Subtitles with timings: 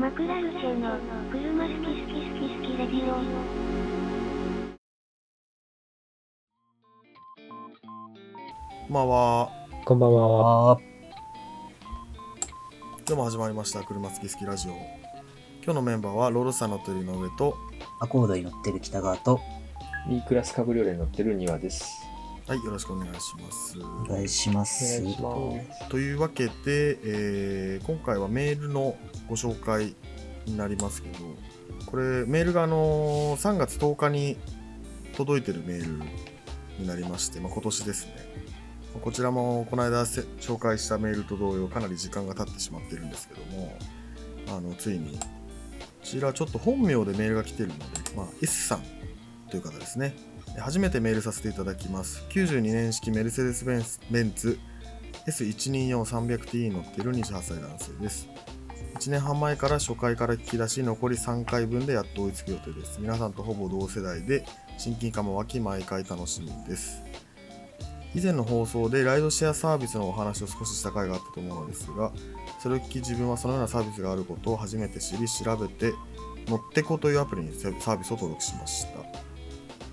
[0.00, 0.96] マクラルチェの
[1.30, 3.16] 車好き好き好き好きレディオ
[8.86, 9.50] こんばんは。
[9.84, 10.72] こんばんは。
[10.72, 10.78] あ
[13.06, 13.82] 今日も始まりました。
[13.82, 14.72] 車好き好きラジオ。
[15.62, 17.58] 今日のメンバーはロールサのトリの上と、
[18.00, 19.38] アコードに乗ってる北川と
[20.08, 21.99] E クラスカブリオレに乗ってる庭です。
[22.50, 23.78] はい、よろしくお願いします。
[23.78, 25.00] お願いします。
[25.88, 28.96] というわけで、えー今回はメールの
[29.28, 29.94] ご紹介
[30.46, 31.18] になりますけど、
[31.86, 34.36] これメールがあのー3月10日に
[35.16, 36.04] 届いてるメール
[36.80, 38.14] になりまして、まあ、今年ですね。
[39.00, 43.78] こちらもこの間せ紹介したメールと同様かなり時間が経ってしまってるんですけども、
[44.48, 45.26] あのついにこ
[46.02, 47.84] ちらちょっと本名でメールが来てるので、
[48.16, 48.82] まあ、S さん
[49.50, 50.16] という方ですね。
[50.58, 52.24] 初めてメールさせていただきます。
[52.30, 54.58] 92年式メルセデス・ベンツベンツ
[55.26, 58.28] S124300T に乗っている28歳男性です。
[58.98, 63.00] 1年半前から初回から聞き出し、残り3回分でやっと追いつく予定です。
[63.00, 64.44] 皆さんとほぼ同世代で、
[64.76, 67.02] 親近感も湧き、毎回楽しみです。
[68.14, 72.12] 以前の放送でライドシェアサービスのお話を少しした回があったと思うのですが、
[72.60, 75.94] それを聞き自分はそのようなサービスがあることを初めて知り、調べて、
[76.46, 79.29] 乗ってこというアプリにサービスを登録しました。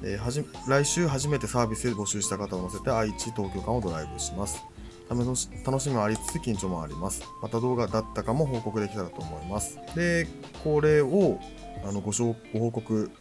[0.04, 4.64] えーはじ来週初めてサービスで募集した方を乗せて愛知、東京間をドライブします。
[5.10, 7.24] ためのし楽しみもありつつ緊張もあります。
[7.42, 9.80] また動画だったかも報告できたらと思います。
[9.96, 10.28] で、
[10.64, 11.40] これを
[11.84, 13.12] あのごご報告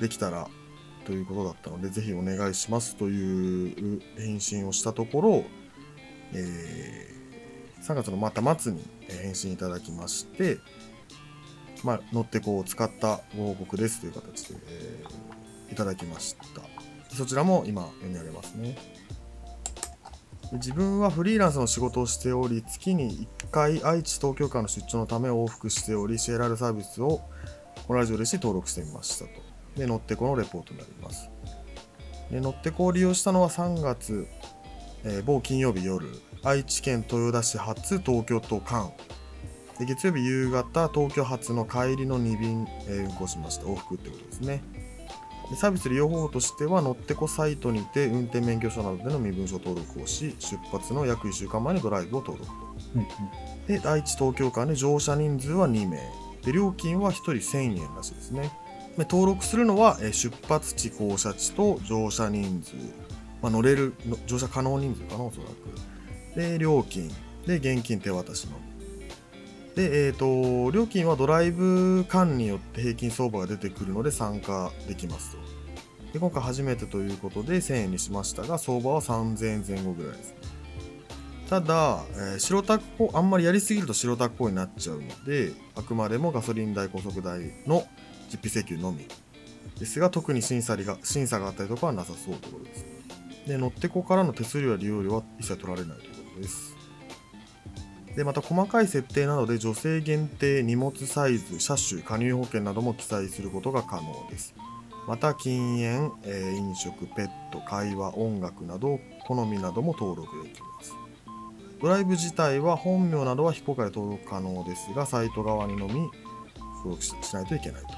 [0.00, 0.48] できたら
[1.04, 5.44] ということだったので、ぜひお願いしますという返信をしたところ、
[6.32, 7.16] えー
[7.82, 10.58] 3月のまた末に返信いただきまして、
[11.84, 15.35] まあ、乗ってこう使ったご報告ですという形で、えー
[15.70, 16.62] いただきました。
[17.14, 18.76] そちらも今読み上げますね。
[20.50, 27.20] で自分はフリーランスの仕事をしており、月に1回愛知東京間の出張のため往復しており、シェアラルサービスを
[27.86, 29.30] このラジオでして登録してみましたと。
[29.76, 31.30] で、乗ってこのレポートになります。
[32.30, 34.26] で乗ってこを利用したのは3月、
[35.04, 36.06] えー某金曜日夜、
[36.42, 38.92] 愛知県豊田市発東京と間。
[39.78, 43.66] で月曜日夕方、東京発の帰りの2便、えー運行しました。
[43.66, 44.62] 往復ってことですね。
[45.50, 52.56] でサービス利用方法としては、乗ってこサイトにて運転免許証などでの身分証登録をし、出発の約1週間前にドライブを登録と。
[52.96, 53.06] うんうん
[53.66, 55.98] で、愛知東京間で乗車人数は2名。
[56.44, 58.50] で、料金は1人1000円らしいですね。
[58.96, 62.74] で登録するのは、えー出発地、降車地と乗車人数。
[63.42, 66.40] まあ、乗れる、の乗車可能人数かな、おそらく。
[66.40, 67.10] で、料金。
[67.46, 68.65] で、現金手渡しのみ。
[69.76, 75.38] で、えっ、と、料金はドライブ間によって平均相場が出てくるので参加できますと。
[76.14, 80.36] で今回初めてということで1000円にしましたが、相場は3000円前後ぐらいですね。
[81.50, 87.86] ただ、えー白タクあんまりやりすぎると白タクになっちゃうので、あくまでもガソリン代、高速代の
[88.30, 89.06] 実費請求のみ。
[89.78, 92.86] ですが、特に審査が審査があったりとかはなさそうということです。
[93.46, 96.75] で、乗ってこからの手数料や利用料は一切取られないということです。
[98.16, 104.54] で、また細かい設定などで女性限定、荷物サイズ、車種、加入保険なども記載することが可能です。
[105.06, 110.94] また、禁煙、え飲食、ペット、会話、音楽など、好みなども登録できます。
[111.80, 116.10] ドライブ自体は本名などは非公開で登録可能ですが、サイト側にのみ
[116.78, 117.88] 登録しないといけないと。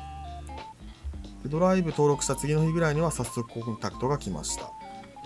[1.48, 4.77] ドライブ登録した次の日ぐらいには早速コンタクトが来ました。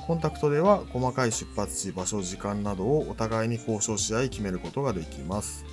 [0.06, 5.64] コンタクトでは細かい出発地、場所、時間などをお互いに交渉し合い決めることができます。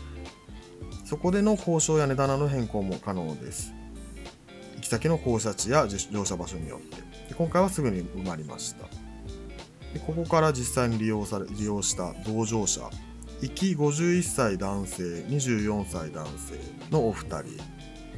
[1.04, 3.74] そこでの交渉や値段の変更も可能です。
[4.76, 6.98] 行き先の降車地や乗車場所によって。
[7.30, 8.84] で今回はすぐに埋まりました。
[9.94, 12.88] でここから実際に利用され利用した同乗者、
[13.42, 16.60] 行き51歳男性、24歳男性
[16.92, 17.46] のお二人。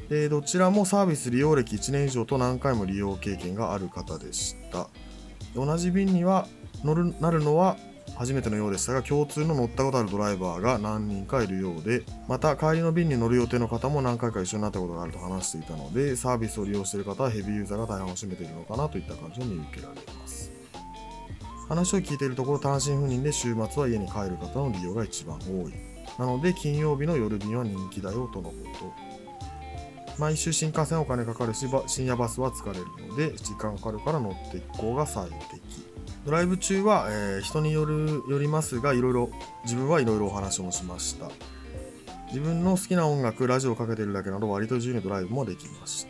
[0.10, 4.90] でどちらもサービス利用歴1年以上と何回も利用経験がある方でした。
[5.56, 6.48] 同じ便には
[6.84, 7.78] 乗るなるのは
[8.18, 20.52] 初めてのようでしたが共通の乗ったことあるドライバーが何人かいるようでまた帰りの便に乗る予定の方も何回か一緒になったことがあると話していたのでサービスを利用している方はヘビーユーザーが大半を占めているのかなといった感じを見受けられます。
[21.68, 25.74] 話を聞いているところ単身赴任で週末は家に帰る方の利用が一番多い。
[26.20, 29.11] なので金曜日の夜便は人気だよとのこと。
[30.18, 35.62] 毎週新幹線お金かかるし深夜バスは疲れるので時間かかるから乗っていこうが最適
[36.26, 39.32] ドライブ中は、えー人によるよりますがいろいろ
[39.64, 41.32] 自分はいろいろお話もしました
[42.28, 46.06] 自分の好きな音楽ラジオをかけてるだけなど割と自由にドライブもできまし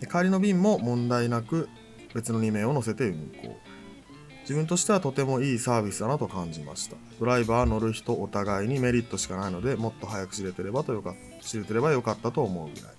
[0.00, 1.68] た帰りの便も問題なく
[2.14, 3.56] 別の2名を乗せて運行
[4.46, 6.94] 自分としてはとてもいいサービスだなと感じました。
[7.18, 12.95] ドライバー乗る人お互いにメリットしかないので、もっと早く知れてればとよか知れてればよかったと思うぐらい。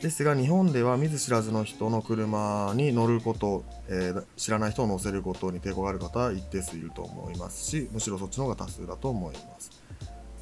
[0.00, 9.70] ですが日本では見ず知らずの人の車に乗ること、えー知らない人を乗せることに抵抗がある方は一定数いると思いますしむしろそっちの方が多数だと思います。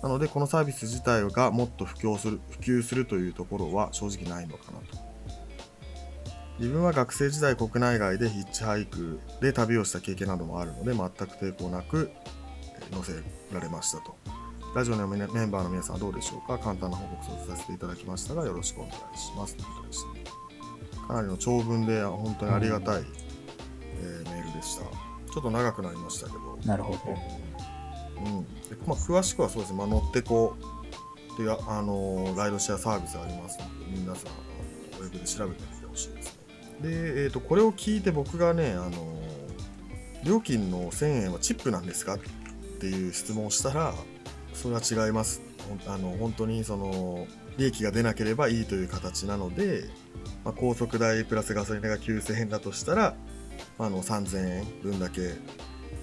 [0.02, 4.98] なのでこのサービス自体がもっと普及する普及するというところは正直ないのかなと。
[6.58, 10.98] 自分は学生時代国内外でヒッチハイクで旅をした経験などもあるので全
[11.28, 12.10] く抵抗なく
[12.92, 13.12] 乗せ
[13.52, 14.16] られましたと。
[14.76, 16.58] ラジオのメンバーの皆さんはどうでしょうか？
[16.58, 19.56] 簡単な報告をさせていただきましたがよろしくお願いします。
[19.56, 20.00] ということでし
[21.00, 21.06] た。
[21.06, 23.02] かなりの長文で本当にありがたい、
[24.02, 24.82] えーメールでした。
[24.82, 26.98] ちょっと長くなりましたけど、なるほど。
[28.20, 28.44] うん。
[28.44, 30.54] でまあ、詳しくはそうですね、まあ、乗ってこ
[31.32, 33.64] っていうあのライドシェアサービスがありますの
[33.94, 34.34] で皆さんあ
[34.98, 36.38] のウェブで調べてみてほしいです
[36.82, 36.90] ね。
[36.90, 39.22] で、えー、とこれを聞いて僕がねあの
[40.22, 42.16] 料金の1000円はチップなんですか？
[42.16, 42.18] っ
[42.78, 43.94] ていう質問をしたら
[44.56, 45.42] それは違います。
[45.86, 47.26] あの本当にその
[47.58, 49.84] 利益が出なければいいという形なので、
[50.44, 53.16] まあ、高速代プラスガソリン代が9000円だとしたら、
[53.78, 55.34] まあ、あの3000円分だけ、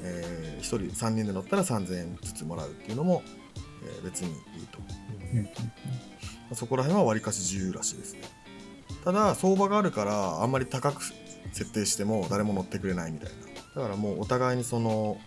[0.04, 3.24] え1人3人で乗ったら3000円ずつもらうっていうのも、
[3.84, 4.86] えー別にいいと、ま
[6.52, 8.22] あそこら辺はわりかし自由らしいですね。
[9.04, 11.04] ただ相場があるからあんまり高く
[11.52, 13.30] 設定しても誰も乗ってくれないみたい
[13.76, 13.82] な。
[13.82, 15.18] だからもうお互いにその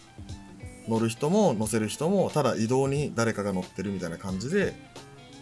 [0.89, 4.75] 乗る人も乗せる人もただ移動に誰かが乗ってるみたいな感じで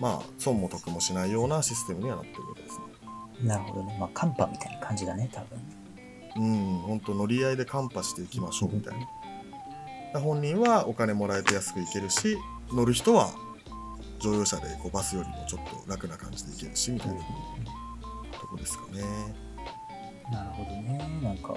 [0.00, 2.84] まあ損も得もしないようなシステムにはなってるみたいですね
[3.42, 3.96] うんなるほどね。
[3.98, 5.58] まあ、カンパみたいな感じだね、多分。
[6.36, 9.10] うん本当乗り合いでカンパしていきましょうみたいなだか
[10.14, 12.36] ら本人はお金もらえて安く行けるし
[12.72, 13.30] 乗る人は
[14.18, 17.20] 乗用車でこうバスよりもちょっと楽な感じで行けるしみたいな
[18.40, 19.02] とこですかね
[20.32, 21.20] なるほどね。
[21.22, 21.54] なんか、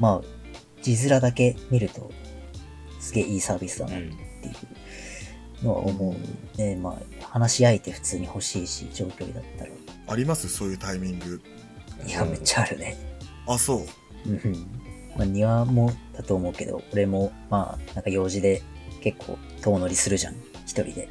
[0.00, 0.41] まあ、
[0.82, 2.10] 字面だけ見ると、
[3.00, 4.10] すげえいいサービスだなってい
[5.62, 6.16] うのは思
[6.54, 6.76] うね。
[6.76, 9.70] まあ、話し相手普通に欲しいし、長距離だったら。
[10.08, 10.48] あります？
[10.48, 11.40] そういうタイミング
[12.06, 12.96] いや、めっちゃあるね。
[13.46, 13.84] あそ
[14.26, 14.66] ううん。
[15.16, 18.62] まあ、庭もだと思うけど、俺も、まあ、なんか用事で
[19.00, 20.34] 結構遠乗りするじゃん。
[20.66, 21.08] 一人で。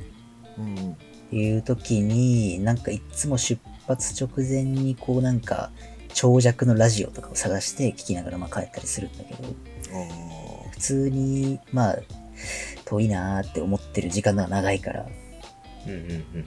[0.58, 5.72] うんっていう時に、なんかいつも出発直前にこうなんか、
[6.14, 12.00] 長尺のラジオとかを探して聞きながらまあ帰ったりするんだけど、あ普通に、まあ、
[12.86, 15.06] 遠いなーって思ってる時間が長いから、
[15.88, 16.46] うんうんうん。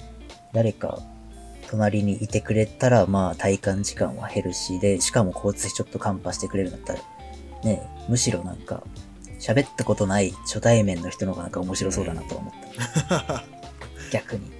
[0.52, 1.00] 誰か
[1.68, 7.00] 隣にいてくれたら、まあ体感時間は減るし、で、しかも交通費ちょっとカンパしてくれるんだったら、
[7.64, 8.82] ね、むしろなんか、
[9.40, 12.52] 喋ったことない初対面の人の方がなんか面白そうだなと思っ
[13.08, 13.44] た。
[14.12, 14.52] 逆に。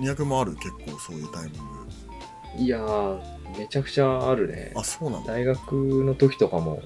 [0.00, 0.54] 200もある？
[0.56, 3.20] 結構そういうタイミングいやー、
[3.58, 4.72] めちゃくちゃあるね。
[4.74, 5.72] あそうなんだ大学
[6.04, 6.82] の時とかも、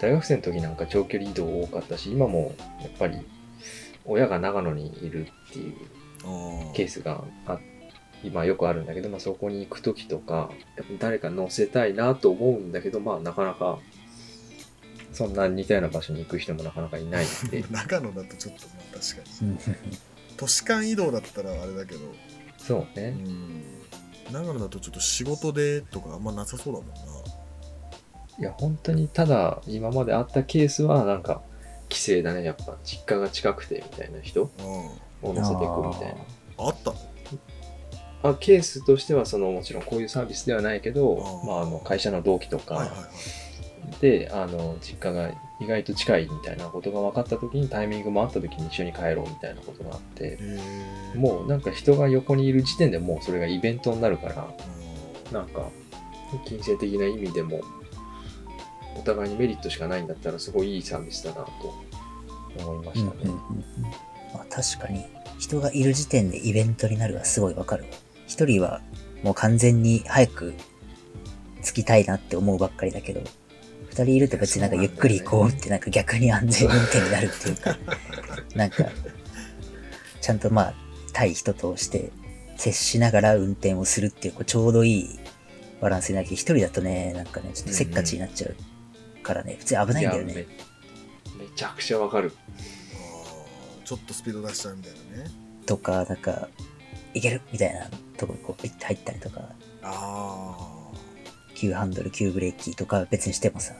[0.00, 3.18] 大学生の時なんか長距離移動多かったし、今もやっぱり
[4.04, 5.74] 親が長野にいるっていう
[6.74, 7.58] ケースがあ
[8.22, 13.78] 今よくあるんだけど、まあ、そこに行く時とか、やっぱ誰か乗せたいなと思うんだけど、まあなかなか、
[15.12, 19.48] そんな似たような場所に行く人もなかなかいないんで、 長野だとちょっとまあ確かに。
[19.50, 19.58] うん。
[20.36, 22.00] 都市間移動だったらあれだけど。
[22.58, 23.10] そううね。
[23.10, 23.62] ん
[24.32, 26.94] 長野だとちょっと仕事でとかあんまなさそうだもんな。
[28.38, 31.42] いや、本当にただ今まであったケースはなんか、
[31.90, 34.48] 規制だね、やっぱ実家が近くてみたいな人う
[35.22, 36.64] を乗せていくみたいな。
[36.64, 36.90] んあった？
[36.90, 36.96] の
[38.22, 42.86] あケースとしてはそのもちろんこういうサービスではないけどまあ、あの会社の同期とか
[44.00, 50.38] で、あの実家が意外と近いみたいなことが分かった時にタイミングもあった時に一緒に帰ろうみたいなことがあって
[51.14, 54.54] もうなんか人が横にいる時点でもうそれがイベントになるから
[55.30, 55.68] うなんか
[56.46, 57.60] 金銭的な意味でも
[58.96, 61.50] お互いにメリットしかないんだったらすごいいいサービスだなと
[62.58, 63.16] 思いましたね。
[63.24, 63.64] うんうんうんうん
[64.32, 65.04] まあ、確かに
[65.38, 67.90] 人がいる時点でイベントになるはすごいわかるわ。
[68.26, 68.80] 一人は
[69.22, 70.54] もう完全に早く
[71.62, 73.22] 着きたいなって思うばっかりだけど、
[73.88, 77.78] 二人いると別になんかゆっくり行こうってなんか逆に安全運転になるっていうか、
[78.54, 78.86] なんか、
[80.20, 80.74] ちゃんとまあ、
[81.12, 82.12] 対人として
[82.56, 85.18] 接しながら運転をするっていうこうちょうどいい
[85.80, 90.34] バランスになるけど、一人だとね、なんかね、ちょっとせっかちになっちゃうからね、普通に危ないんだよね。
[90.34, 92.32] めめちゃくちゃわかる。
[92.94, 95.30] あーちょっとスピード出しちゃうみたいなね。
[95.66, 96.48] とか、なんか、
[97.14, 99.48] いけるみたいなとこにこう、ピッて入ったりとか、
[99.82, 100.79] あ
[101.60, 103.74] 急ハンドル、急ブレーキとか別にしてもさ、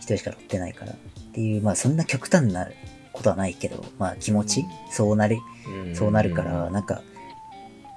[0.00, 0.92] 一人しか乗ってないから。
[0.92, 0.96] っ
[1.32, 2.68] ていう、まあそんな極端な
[3.12, 5.38] ことはないけど、まあ気持ち、うんそうなる、
[5.90, 7.00] んそうなるから、なんか、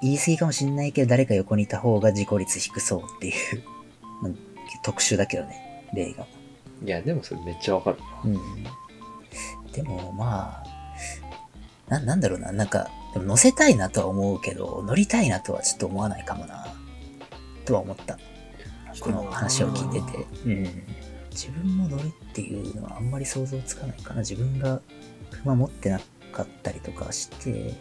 [0.02, 3.34] 言い過ぎかもしんないけど、誰か横にいた方が事故率低そうっていう、
[4.24, 4.32] まあ
[4.84, 6.26] 特殊だけどね、例が。
[6.86, 7.98] いや、でもそれめっちゃわかる。
[8.24, 8.38] うん。
[9.74, 10.64] でもま
[11.90, 16.74] あ、な、なんだろうな、なんか、でも乗せたいなとは思うけど、乗りたいなとはちょっと思わないかもな、
[17.66, 18.18] とは思った。
[19.00, 20.26] この話を聞いてて。
[20.46, 20.84] うん。
[21.32, 24.22] 自分も乗るっていうのはあんまり想像つかないかな。
[24.22, 24.82] 自分が
[25.30, 26.00] 車持ってな
[26.32, 27.76] かったりとかして、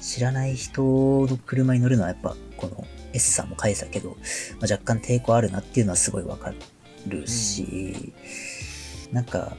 [0.00, 4.10] 知らない人の車に乗るのはやっぱ、この S さんも書いてたけど、
[4.60, 6.52] まあ、若干抵抗あるなっていうのはすごいわか
[7.06, 8.12] るし、
[9.12, 9.56] なんか、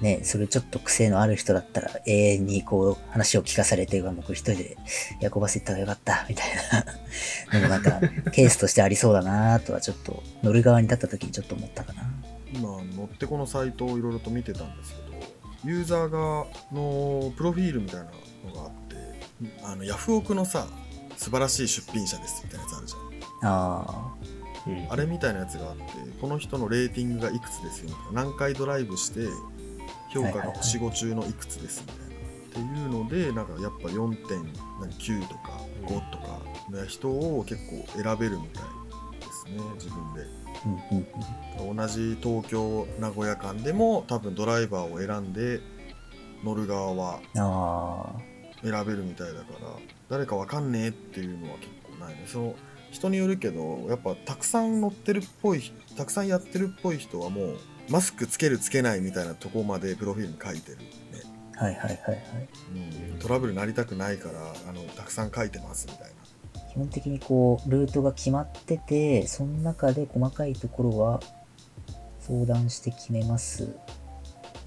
[0.00, 4.76] ね、それちょっと癖のある人だったら永遠にこう話を聞かされて、うわ僕一人で。
[5.20, 6.86] ヤコバス行った方がよかった、みたいな。
[7.60, 8.00] でもなんか、
[8.32, 12.10] ケースとしてありそうだなとはちょっと乗る側に立った時にちょっと思ったかな。
[12.52, 16.18] 今乗ってこのサイトをいろいろと見てたんですけどユーザーが
[16.72, 18.96] のプロフィールみたいなのがあって
[19.62, 20.66] あのヤフオクのさ
[21.16, 23.00] 素晴らしい出品者ですみたいなやつあるじゃん。
[23.42, 24.14] あ
[24.66, 24.86] うん。
[24.90, 25.82] あれみたいなやつがあって
[26.20, 28.24] この人のレーティングがいくつですよみたいな。
[28.24, 29.20] 何回ドライブして
[30.12, 36.40] 評価が星5中のいくつですみたいな、っていうのでなんかやっぱ4.9とか5とか
[36.70, 38.62] の人を結構選べるみたい
[39.20, 40.40] ですね自分で。
[41.58, 45.60] 同じ東京名古屋間でも多分ドライバーを選んで
[46.44, 48.12] 乗る側はあ
[48.62, 49.72] 選べるみたいだから
[50.10, 52.24] 誰かわかんねえっていうのは結構ないね。
[52.26, 52.54] その
[52.90, 55.62] 人によるけどやっぱたくさん乗ってるっぽい
[55.96, 57.58] たくさんやってるっぽい人はもう
[57.90, 60.84] マスクつけるつけないみたいなとこまでプロフィールに書いてるね、
[61.56, 62.18] あ、はいはいはいはい。
[63.12, 66.20] うん、トラブルなりたくないからあのたくさん書いてますみたいな
[66.70, 71.20] 基本的にこう、ルートが決まってて、その中で細かいところは
[72.20, 73.74] 相談して決めます。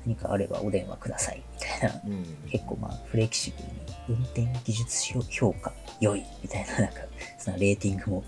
[0.06, 1.42] 何かあればお電話ください。
[1.54, 2.02] みたいな。
[2.06, 3.64] うん結構まあ、フレキシブ
[4.12, 6.26] ルに、運転技術評価良い。
[6.42, 7.00] みたいな、なんか、
[7.40, 8.24] そのレーティングも。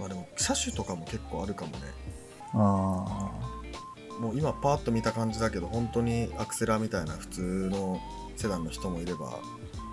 [0.00, 1.78] まあでも車種とかも結構あるかもね
[2.54, 3.30] あ
[4.22, 8.00] もう今パーッと見た感じだけど本当にアクセラみたいな普通の
[8.36, 9.40] セダンの人もいれば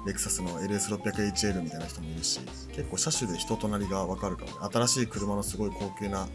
[0.05, 2.39] レクサスの LS600HL みたいな人もいるし
[2.71, 6.27] 結構車種で人となりが分かるかもね新しい車のすごい高級な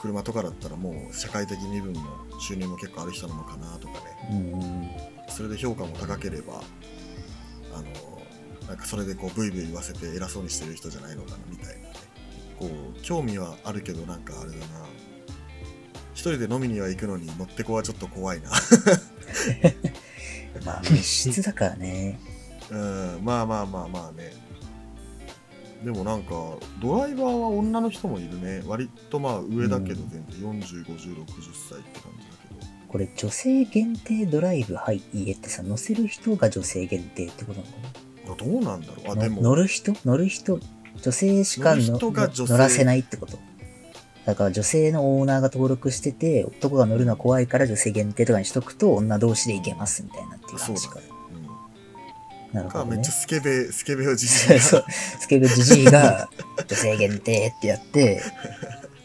[0.00, 2.00] 車とかだったらもう社会的身分も
[2.38, 6.62] 収入も結構ある人なのかなとかね、それで評価も高ければ
[7.74, 11.92] あのなんかそれでこうブイブイ言わせて偉そうにしてる人じゃないのかなみたいなね。
[12.56, 14.64] こう興味はあるけどなんかあれだな。
[16.12, 18.50] 一人で飲みには行くのに乗ってこはちょっと怖いな。
[20.64, 22.18] まあ、密室だからね。
[22.70, 24.32] うんまあまあまあまあね。
[25.84, 26.34] でもなんか
[26.80, 28.62] ドライバーは女の人もいるね。
[28.66, 30.10] 割とまあ上だけどうん。
[30.10, 31.24] 全然405060
[31.68, 32.60] 歳って感じだけど。
[32.88, 37.78] これ、女性限定ドライブはいいえってさ、乗せる人が女性限定ってことなのか
[38.26, 38.32] な？
[38.32, 39.10] あどうなんだろう。
[39.12, 39.36] あでも。
[39.42, 39.94] の乗る人？
[40.04, 40.60] 乗る人？
[41.02, 43.38] 女性しか乗らせないってこと？
[44.26, 51.06] だから女性のオーナーが登録してて、男が乗るのは怖いから女性限定とかにしとくと女同士で行けますみたいなっていう話かそうだね。
[51.34, 51.50] うん
[52.52, 53.12] なるほどねかめっちゃ。
[53.12, 54.84] スケベスケベをじじい そう。
[55.20, 56.28] スケベジジイが
[56.66, 58.22] 女性限定ってやって、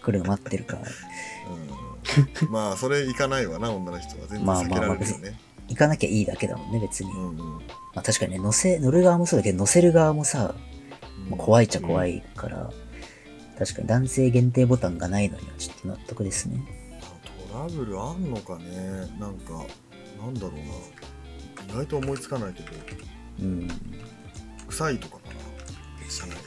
[0.03, 0.81] 来るの待ってるから。
[0.81, 7.11] うんまあそれ行かないわな女の人は全然避けられるよね、行かなきゃいいだけだもんね、別に。
[7.11, 10.55] うんうんまあ確かにね、乗せ、乗る側もそうだけど、乗せる側もさ、
[11.23, 12.69] うんまあ怖いっちゃ怖いから、
[13.57, 16.59] 確かに男性限定ボタンがないのにはちょっと納得ですね。
[17.51, 18.65] トラブルあんのかね。
[19.19, 19.65] なんか
[20.21, 21.73] なんだろうな。
[21.73, 22.69] 意外と思いつかないけど。
[23.41, 23.67] うん。
[24.67, 25.35] 臭いとかかな
[26.09, 26.43] 車内がと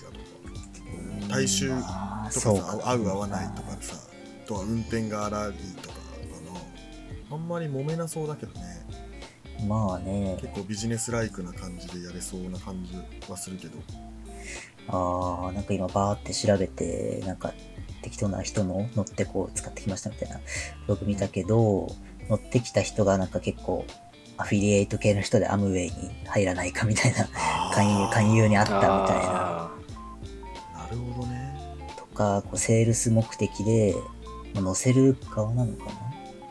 [1.27, 2.29] か体臭とか。
[2.31, 6.01] さ合う合わないとかさあとは運転が荒いとかか
[7.31, 7.37] な。
[7.37, 8.79] あんまり揉めなそうだけどね。
[9.67, 12.95] まあね、結構ビジネスライクな感じでやれそうな感じ
[13.29, 13.77] はするけど
[14.89, 17.53] ああ、なんか今バーって調べて、なんか
[18.03, 20.37] 適当な人の乗ってこう使ってきましたみたいな
[20.87, 21.89] ブログ見たけど、
[22.29, 23.85] 乗ってきた人がなんか結構
[24.37, 25.93] アフィリエイト系の人でアムウェイに
[26.27, 27.29] 入らないかみたいな
[27.75, 29.03] 勧誘、勧誘にあったみたいな。
[29.15, 29.71] あ
[30.79, 31.55] なるほどね。
[31.97, 33.95] とか、こうセールス目的で、
[34.55, 35.93] まあ乗せる側なのかな？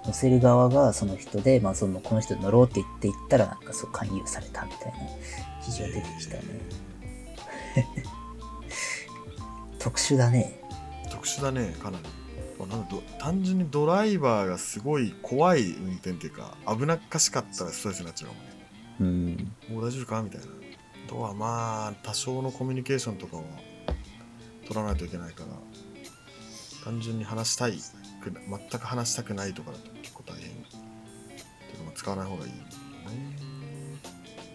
[0.06, 4.98] 乗せる側がその人で、まあその、この人乗ろうって言って言ったらなんかそう勧誘されたみたいな
[5.64, 6.42] 記事が出てきたね。
[9.88, 10.60] 特殊だね。
[11.10, 12.04] 特殊だねかなり。
[12.60, 12.88] まあなん
[13.20, 18.50] 単純にドライバーがすごい怖い運転っていうか危なっかしかったらストレスになっちゃうかもね。
[19.00, 19.76] うん。
[19.76, 20.48] もう大丈夫かみたいな。
[20.48, 23.44] あとはまあ多少のコミュニケーションとかは
[24.68, 25.52] 取らないといけないから
[26.84, 30.50] 単純に話したい全く話したくないとかだと結構大変。
[30.50, 30.66] ってい
[31.76, 32.52] うかまあ使わない方がいい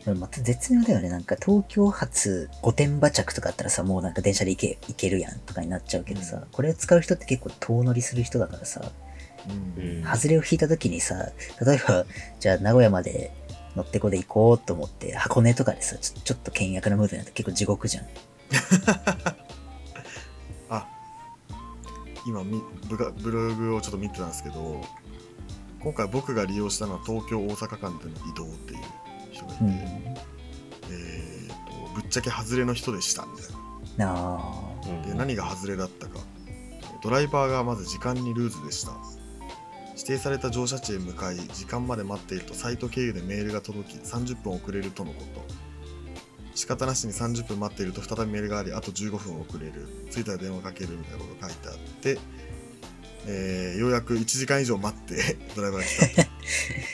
[0.06, 1.09] また絶妙だよね。
[1.09, 8.80] なんか東京発御殿場着とかあったらさ、もうなんか電車で行け行けるやんとかになっちゃうけどさ、これ使う人って結構遠乗りする人だからさ、
[9.47, 11.30] うんうん外れを引いた時にさ、
[11.64, 12.04] 例えば、
[12.40, 13.32] じゃあ名古屋まで
[13.76, 18.06] 乗ってこで行こうと思って、箱根とかでさ、ちょちょっと険悪なムードになって結構地獄じゃん。
[20.68, 20.87] あ
[22.26, 24.85] 今みブガブログをちょっと見てたんですけど
[25.80, 28.80] 今回僕が利用したのは東京大阪間での移動っていう
[29.49, 29.70] 人がいて、うん。
[29.70, 33.54] えーとぶっちゃけ外れの人でしたみたいな。
[35.06, 36.18] で何が外れだったか。
[37.02, 38.92] ドライバーがまず時間にルーズでした。
[39.90, 45.42] 指定された乗車地へ向かい時間まで待っているとサイト経由でメールが届き30分遅れるとのこと。
[46.54, 49.87] 仕方なしに30分待っていると再びメールがありあと15分遅れる。
[50.11, 52.18] 着いたら電話かけるみたいなことが書いてあって、
[53.26, 56.30] えーようやく1時間以上待って ドライバーが来たと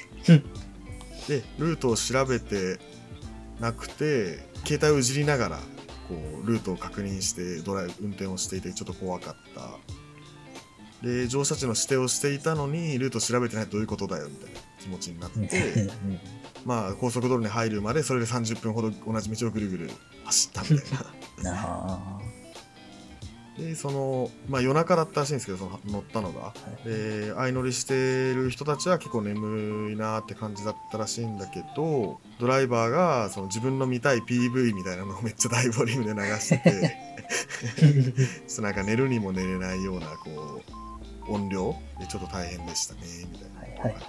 [1.28, 2.78] でルートを調べて
[3.60, 5.56] なくて携帯をいじりながら
[6.08, 9.70] こうルートを確認してドライブ運転をしていてちょっと怖かった。
[11.06, 15.46] で乗車地の指定をしていたのにルート調べてないとどういうことだよみたいな気持ちになっうん。
[15.46, 15.88] て
[16.64, 19.90] まあ高速道路に入るまでそれで30分ほど同じ道をぐるぐる
[20.24, 20.78] 走ったみたい
[21.44, 22.20] な。
[23.58, 26.54] でそのまあ夜中だったらしいんですけどその乗ったのが。
[26.84, 36.96] で相乗りしてる人たちは結構眠いなって感じだったらしいんだけどドライバーがその自分の見たい PV みたいなのをめっちゃ大ボリュームで流してて
[37.78, 40.62] ちょっとなんか寝るにも寝れないようなこ
[41.28, 41.74] う音量。
[41.98, 43.00] でちょっと大変でしたね
[43.30, 44.02] みたいな、はいはいはい。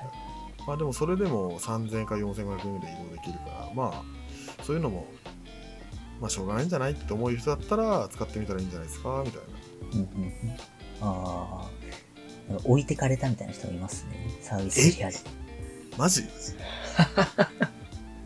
[0.68, 5.08] まあでもそれでも3000か4500円で移動できるからまあそういうのも
[6.20, 9.48] まあしょうがないんじゃないって思う人だったら使ってみたらいいんじゃないですかみたいな
[9.94, 10.34] うんうんうん。
[11.02, 11.70] ああ。
[12.66, 14.28] 置いてかれたみたいな人もいますね。
[14.42, 15.18] サービスエリアで。
[15.98, 16.24] マジ？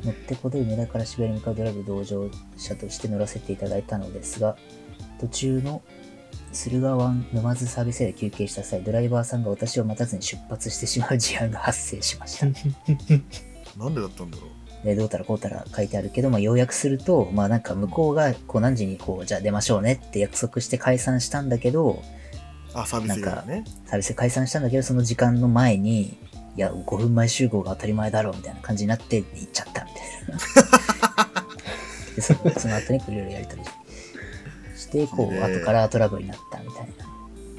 [0.03, 4.57] 乗ってこで梅田から渋谷に向かうドライブ同乗者として乗らせていただいたのですが、
[5.19, 5.81] 途中の
[6.51, 12.45] 駿河湾沼津サービスエリアで休憩した際、ドライバーさんが私を待たずに出発してしまう事案が発生しました。
[13.77, 14.49] なんでだったんだろう？
[14.83, 22.03] で、どうたらこうたら書いてあるけど、まあ、要約すると、まあなんか向こうが、こう何時にこう、じゃあ出ましょうねって約束して解散したんだけど、
[22.73, 26.17] あサービスエリアねサービス解散したんだけど、その時間の前に、
[26.55, 31.43] いや、5分前集合が当たり前だろうみたいな感じになって行っちゃったみたいな。
[32.15, 33.63] でそのその後にいろいろやりとり
[34.75, 37.05] して、こう、後からトラブルになったみたいな。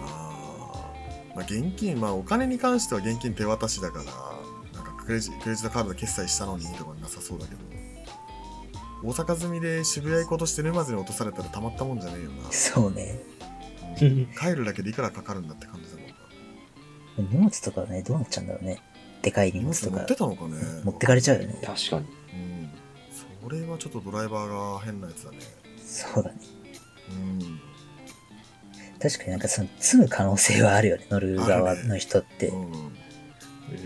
[0.00, 7.60] あーまあ現金まあお金に関しては現金手渡しだからなんかクレジクレジットカードで決済したのにとかなさそうだけど
[9.04, 13.20] 大阪済みで渋谷行こうとして沼津に落とされたらたまったもんじゃねえよな、そうね。
[14.00, 18.82] うん帰るだけでいくらかかるんだって感じだもんな荷物とかね、どうなっちゃうんだろうね。
[19.22, 21.58] でかい荷荷物とか物持ってたのかね持ってかれちゃうよね。
[21.62, 22.06] 確かに。
[22.32, 22.70] うん
[23.42, 25.38] それはちょっとドライバーが変なやつだね
[25.84, 26.36] そうだね。
[27.10, 27.60] うん
[28.98, 32.48] 確かになんかその、積む可能性はあるよね、乗る側の人って。
[32.48, 32.96] うん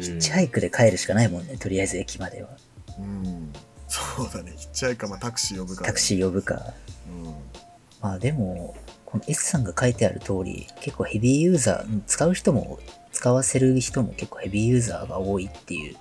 [0.00, 2.50] ヒッチハイクで帰るしかないもんね、とりあえず駅までは。
[2.98, 3.52] うん。
[3.88, 4.52] そうだね。
[4.56, 6.74] ヒッチハイカーまあタクシー呼ぶからタクシー呼ぶか。
[7.08, 7.34] うん。
[8.00, 12.78] まあでも、この S さんが書いてある通り、結構ヘビーユーザー、うん使う人も、
[13.12, 15.96] 使わせる人も結構ヘビーユーザーが多いっていう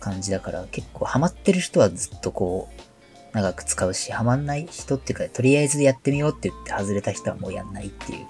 [0.00, 8.26] 感じだから、結構ハマってる人はずっとこう、長く使うし、ハマんない人っていうか、とりあえずやってみようって言って外れた人はもうやんないっていう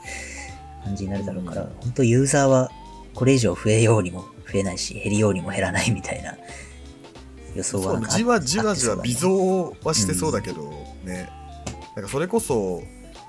[0.84, 1.68] 感じになるだろうから、うん。
[1.80, 2.70] 本当ユーザーは
[3.14, 6.36] これ以上増えようにも増えないし、減りようにも減らないみたいな
[7.54, 10.70] 予想はじわじわじわ微増はしてそうだけど
[11.04, 11.28] ね、
[11.96, 12.82] なんかそれこそ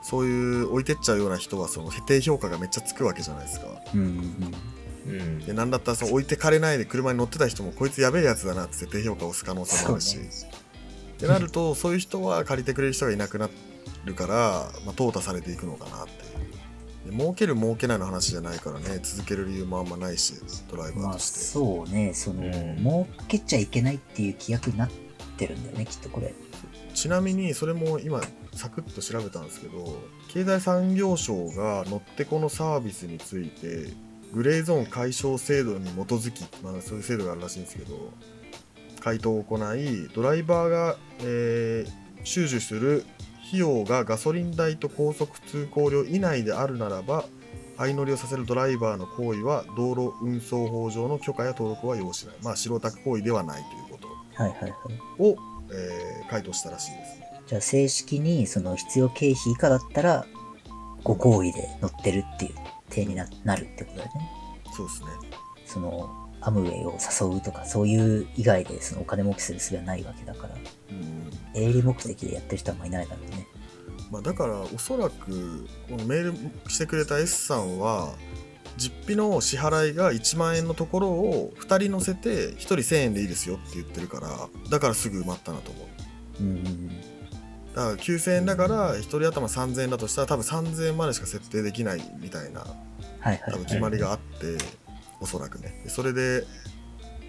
[0.04, 3.68] そういう置いてっちゃうような人はその低評価がめっちゃつくわけじゃないですか。
[3.94, 4.12] うんうん
[5.06, 5.40] うん。
[5.40, 10.20] でなんだったらその置いてかれないで車に乗ってた人もこいつやべえやつだなって低評価を押す可能性もあるし、っ
[11.18, 13.50] てなるとそういう人は借りてくれる人がいなくな
[14.06, 14.34] るから、
[14.86, 16.23] まあ、淘汰されていくのかなって
[17.06, 19.00] で儲ける儲けないの話じゃないからね。
[19.04, 20.34] 続けれる理由もあんまないし
[20.70, 22.78] ドライバまあーとして、そうね、その、うん。
[22.78, 24.90] 儲けちゃいけないっていう規約になっ
[25.38, 26.34] てるんだよね、きっとこれ。
[26.94, 28.22] ちなみにそれも今
[28.54, 33.92] サクッと調べたんですけど経済産業省が乗ってこのサービスについて
[34.32, 38.12] グレーゾーン解消制度に基づき、まあ、そういう制度があるらしいんですけど
[39.00, 43.06] 回答を行いドライバーが、えー収受する
[43.54, 47.26] 費用がガソリン代と高速通行料以内であるならば
[47.78, 54.08] 相乗りをさせるドライバーの行為は道路運送法上の許可や登録は要しないまあ白タク行為ではないということ
[54.44, 54.74] はいはいはい。
[55.20, 55.38] を、
[55.72, 60.26] えー回答したらしいですねじゃあ正式にその必要経費以下だったら、
[61.04, 62.56] ご好意で乗ってるっていう
[62.90, 64.32] 体にななるってことだよね。
[64.76, 65.08] そうですね
[65.66, 70.56] その、アムウェイを誘うとか、そういう以外でそのお金儲けする術はないわけだから、
[70.92, 71.32] うん。
[71.56, 73.48] 営利目的でやってる人はあんまいないだろうね。
[74.12, 78.14] まあ、だからおそらくこのメールしてくれた S さんは
[78.78, 85.88] 実費の支払いが1万円のところを2人乗せて1人1000円でいいですよって言ってるからだからすぐ埋まったなと思う。
[86.42, 86.90] うん。
[86.90, 87.02] だか
[87.74, 92.78] ら9000円だから1人頭3000円だとしたら多分3000円までしか設定できないみたいなはい
[93.24, 93.42] はい。
[93.46, 94.58] 多分決まりがあって、
[95.20, 96.46] おそらくねでそれで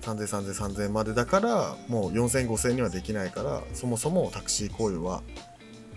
[0.03, 5.23] 3000、3000、3000までだからもう4000、5000にはできないからそもそもタクシー行為は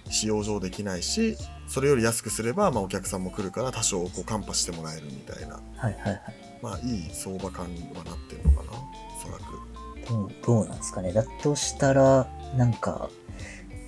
[0.09, 6.21] 使用上できないしそれより安くすれば、まあ、お客さんも来るから多少こうカンパしてもらえるみたいなはいはいはい。
[6.61, 9.67] まあいい相場感にはなってるのかなおそらく
[10.07, 11.11] どう、どうなんですかね。
[11.11, 13.09] だとしたら、なんか、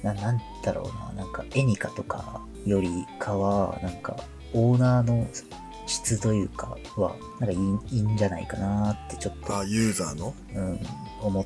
[0.04, 1.24] な、なんだろうな。
[1.24, 4.18] なんか、エニカとかよりかは、なんか、
[4.54, 5.28] オーナーの
[5.90, 10.34] 質というかは、なんかいいいいんじゃないかなってちょっとあユーザーの？
[10.56, 10.80] うん、
[11.22, 11.46] 思っ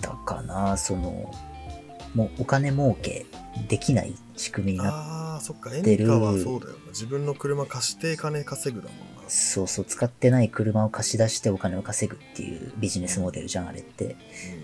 [0.00, 0.76] たかな。
[0.76, 1.32] その、
[2.14, 3.26] もうお金儲け
[3.68, 5.74] できない仕組みになっああそっか。
[5.74, 6.04] エてる。
[6.04, 6.78] ニカはそうだよな。
[6.88, 9.04] 自分の車貸して金稼ぐだもんな。
[9.28, 14.16] そうそう、使ってない車を貸し出してお金を稼ぐっていうビジネスモデルじゃん、あれって。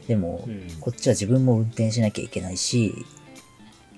[0.07, 0.67] でも、うん。
[0.81, 2.95] こっちは自分も運転しなきゃいけないし、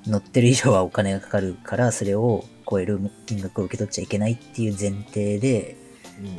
[0.07, 5.77] 乗ってる以上はお金がかかるから、それを超える金額を受け取っちゃいけないっていう前提で、
[6.20, 6.37] うん、うん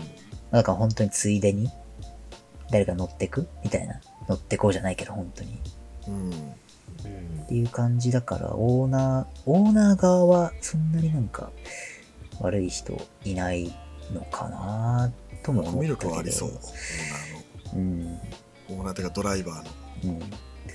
[0.54, 1.68] なんか本当についでに、
[2.70, 4.00] 誰か乗ってくみたいな。
[4.30, 5.60] 乗ってこうじゃないけど、本当に。
[6.08, 6.32] うん
[7.44, 11.52] っていう感じだから、オーナー、オーナー側はそんなになんか
[12.40, 13.74] 悪い人いない
[14.14, 15.12] のかな
[15.44, 16.18] とも思ったけど。
[16.20, 18.06] ありそうオーうん。
[18.06, 18.20] ナーの
[18.70, 20.20] オーナーっていうかドライバーの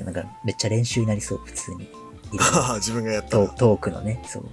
[0.00, 0.04] うん。
[0.04, 1.88] なんかめっちゃ練習になりそう、普通に。
[2.76, 4.48] 自分がやったトークのね、そう。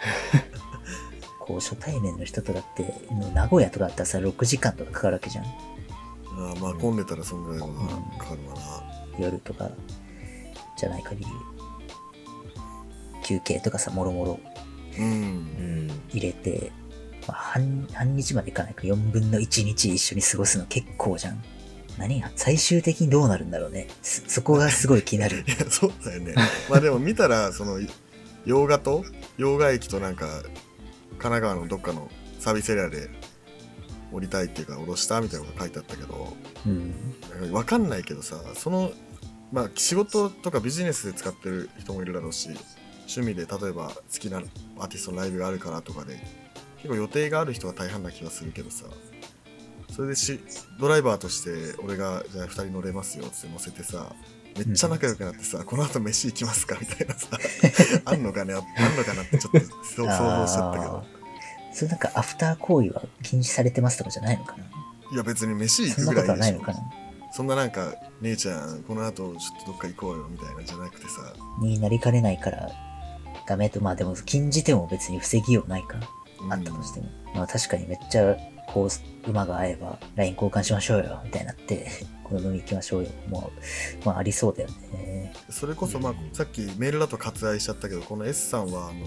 [1.40, 2.94] こう初対面の人とだって、
[3.34, 5.44] 名古屋とかだったらさ、6時間とかかかるわけじゃん。
[5.44, 8.82] あーまあ混んでたらそんぐらいかかるわな
[9.18, 9.68] 夜とか
[10.76, 11.26] じゃない限り。
[13.24, 14.40] 休憩とかさ、もろもろ
[14.98, 16.72] うんうん入れて、
[17.28, 21.42] まあ、半半日までいかないか4分の1日一緒に過ごすの結構じゃん。
[21.98, 23.88] 何が最終的にどうなるんだろうね。
[24.02, 25.44] そそこがすごい気になる。
[25.68, 26.34] そうだよね
[26.68, 27.78] まあでも見たらその
[28.46, 29.04] 洋画と
[29.40, 30.26] 洋画駅となんか
[31.12, 33.08] 神奈川のどっかのサービスエリアで
[34.12, 36.68] 降りたいっていうか降ろしたみたいなことが書いてあったけどう
[37.48, 37.52] ん。
[37.52, 38.92] わかんないけどさその
[39.50, 42.50] まあ仕事とかビジネスで使ってる人もいるだろうし
[43.08, 46.20] 趣味で例えば好きなアーティストのライブがあるからとかで
[46.76, 48.84] 結構予定がある人が大半な気がするけどさ
[49.90, 50.38] それでし
[50.78, 54.12] ドライバーとして俺がじゃあ2人乗れますよって乗せてさ
[54.66, 56.76] めっちゃ仲良くなってさ、この後飯行きますか？
[56.80, 57.28] みたいなさ
[58.04, 58.54] あんのかね？
[58.54, 61.04] あんのかなってちょっと想像しちゃったけど。
[61.72, 64.64] それなんかアフター行為は禁止されてますとかじゃないのかな？
[65.12, 66.32] いや別に飯行くぐらでしょ。
[66.32, 66.78] はいないのかな？
[67.32, 71.32] そんななんか姉ちゃんこの後ちょっとどっか行こうよみたいなじゃなくてさ。
[71.60, 72.68] になりかねないから
[73.46, 75.98] ダメと、まあでも禁じても別に防ぎようないか。
[76.40, 76.52] うん。
[76.52, 77.06] あったとしても。
[77.34, 78.36] まあ確かにめっちゃ、
[78.68, 81.88] こう、馬が合えば、LINE 交換しましょうよ、みたいになって、
[82.30, 83.10] この飲み行きましょうよ。
[83.28, 83.50] も
[84.02, 85.32] う、まあありそうだよね。
[85.50, 89.04] それこそ、まあうん、さっきメールだと割愛しちゃったけどこの S さんはあの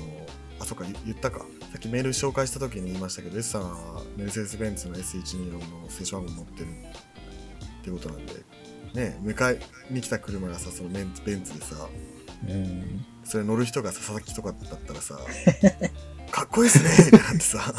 [0.59, 1.45] あそっか言言ったかさ
[1.77, 6.69] っきメール紹介した時に言いましたけど S さんはメルセデス・ベンツの S124 のステーションワゴン乗ってるっ
[7.83, 8.33] てことなんで
[8.93, 9.59] ね迎え
[9.89, 11.87] に来た車がさそのベンツベンツでさ
[12.47, 13.05] うん。
[13.23, 15.17] それ乗る人がさ佐々木とかだったらさ
[16.31, 17.59] かっこいいっすねなってさ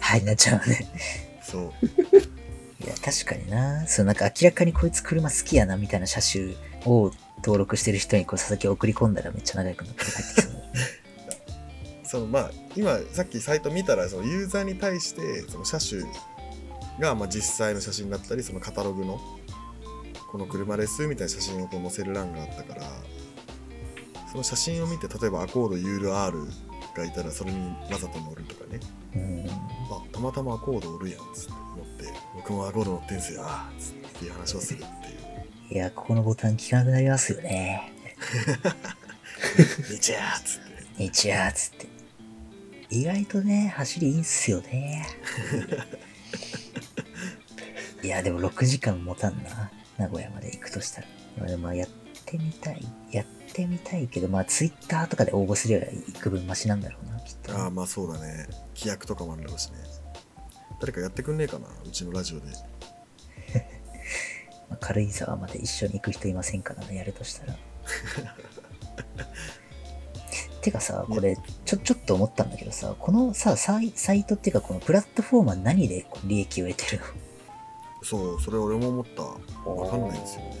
[0.00, 0.86] はい、なっちゃうね。
[1.42, 1.72] そう
[2.82, 3.86] いや、確かにな。
[3.86, 6.54] そう、なんか明らかにこいつ車好きやな、みたいな車種
[6.86, 10.62] を登録してる人にこう佐々木を送り込んだらめっちゃ仲良くなって帰ってきそう。
[12.04, 16.02] そのまあ今さっきサイト見たらそのユーザーに対してその車種
[16.98, 19.20] がまあ実際の写真だったりそのカタログの
[20.30, 22.82] この車ですみたいな写真をこう載せる欄があったから
[24.30, 26.48] その写真を見て例えばアコード UR
[26.96, 28.80] がいたらそれにわざと乗るとかね
[29.14, 29.48] うん。
[29.48, 32.04] あたまたまアコードおるやんっつって乗って
[32.34, 33.44] 僕もアコード乗ってんすよ
[33.78, 34.88] つっていう話をするってい
[35.72, 37.92] ういや、ここのボタン効かなくなりますよね。
[39.88, 41.88] 「めちゃー」っつって日夜つって。
[42.90, 45.06] 意外とね、走りいいんすよね。
[48.02, 49.70] いや、でも6時間持たんな。
[49.96, 51.06] 名古屋まで行くとしたら。
[51.38, 51.88] まあでもまあやっ
[52.26, 52.84] てみたい。
[53.12, 57.56] やってみたいけど、まあツイッターとかで応募するよりは幾分マシなんだろうな、きっと。
[57.56, 59.78] ああまあそうだね規約とかもあるだろうしね
[60.80, 62.46] 誰かやってくんねえかなうちのラジオで。
[64.70, 67.56] まあ軽井沢まで一緒に行く人いませんからね、やるとしたら。
[70.62, 77.06] てかさ、これ、ちょ、ちょっと思ったんだけどさ、このさ、サイサイトっていうか、このプラットフォームは何で利益を得てるの？
[78.02, 79.22] そうそれ俺も思った。
[79.70, 80.56] わかんないんですよね。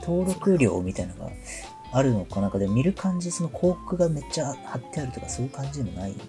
[0.00, 1.32] 登録料みたいなのが
[1.92, 6.28] あるのかなんかで見る感じ、その広告がめっちゃ貼ってあるとかそういう感じでもないんだよ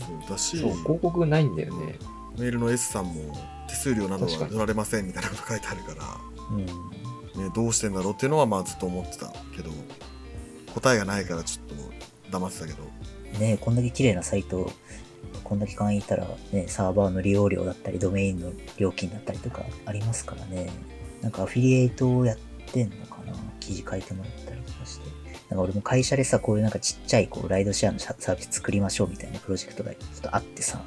[0.00, 0.58] そうだし。
[0.58, 1.94] そう、広告ないんだよね。
[2.38, 3.14] メールの S さんも
[3.68, 6.20] 手数料などは取られませんみたいなこと書いてあるから、
[6.50, 6.66] うん。
[7.44, 9.70] ね、どうしてんだろうっていうのはまあずっと思ってたけど
[10.74, 12.82] 答えがないからちょっと黙ってたけど
[13.38, 14.70] ねえこんだけ綺麗なサイト、
[15.44, 20.70] こんだけ会員いたら、ね、サーバーの利用料だったり、ドメインの料金だったりとかありますからね。
[21.20, 22.38] なんかアフィリエイトをやっ
[22.72, 25.06] てんのかな記事書いてもらったりとかして。
[25.50, 30.82] なんか俺も会社でさ、こういうなんかちっちゃいこうライドシェアのサービス作りましょうみたいなプロジェクトがちょっとあってさ、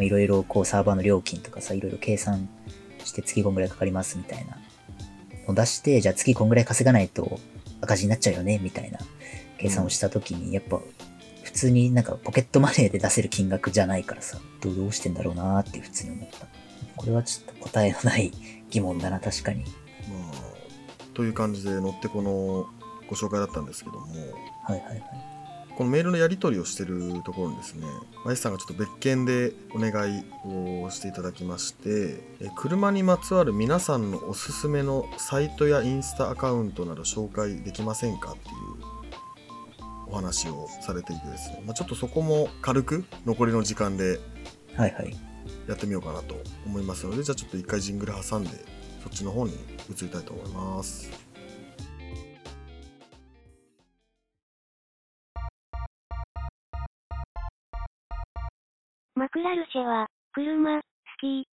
[0.00, 2.48] いろいろこうサーバーの料金とかさ、いろいろ計算
[3.04, 4.58] して月こんぐらいかかりますみたいな
[5.46, 7.38] のを出して、じゃあ月こんぐらい稼がないと
[7.80, 8.98] 赤字になっちゃうよねみたいな
[9.58, 10.80] 計算をしたときに、やっぱ
[11.42, 16.46] 普通になんかポケットマネーで出せる金額じゃないからさ、どうどうしてんだろうなーって普通に思った。
[16.96, 18.32] これはちょっと答えのない
[18.70, 19.62] 疑問だな、確かに。
[19.62, 19.68] ま
[20.32, 20.48] あ
[21.14, 22.66] という感じで乗ってこの
[23.08, 24.06] ご紹介だったんですけども
[24.64, 25.02] はいはいはい。
[25.78, 27.86] このメールのやり取りをしてるところにですね、
[28.24, 38.54] まあ S さんがちょっと別件でお願いをしていただきまして、え車にまつわる皆さんのおすすめのサイトやインスタアカウントなど紹介できませんかっていう
[40.08, 44.18] お話をされていてですね、まあ、ちょっとそこも軽く残りの時間で
[44.74, 45.16] はいはい。
[45.68, 46.34] やってみようかなと
[46.66, 48.50] 思いますので、じゃあちょっと一回ジングル挟んで、
[49.00, 49.52] そっちの方に
[49.88, 51.27] 移りたいと思います。
[59.48, 60.82] ラルシェは、車、好
[61.18, 61.48] き。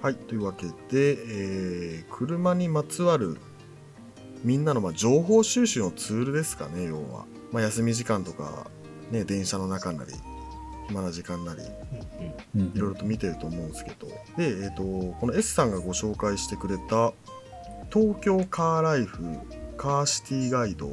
[0.00, 3.38] はい、というわけで、えー車にまつわる
[4.44, 7.26] みんなのまあ情報収集のツールですかね、要は。
[7.50, 8.70] まあ、休み時間とか、
[9.10, 10.12] ね、電車の中なり、
[10.86, 11.62] 暇な時間なり、
[12.54, 14.06] うん、いろいろと見てると思うんですけど、
[14.36, 14.82] で、えっ、と、
[15.18, 17.12] この S さんがご紹介してくれた、
[17.92, 19.24] 東京カーライフ、
[19.76, 20.90] カーシティガイド、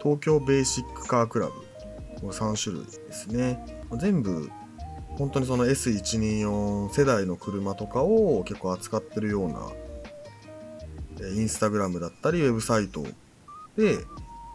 [0.00, 1.67] 東京ベーシックカークラブ、
[2.20, 3.64] この3種類ですね。
[3.96, 4.50] 全部、
[5.16, 9.70] 本当にその S124 世代の車とかを結構扱ってるような、
[11.34, 13.02] インスタグラムだったり、ウェブサイト
[13.76, 13.98] で、